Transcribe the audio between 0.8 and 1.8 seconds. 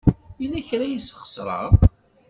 ay sxeṣreɣ.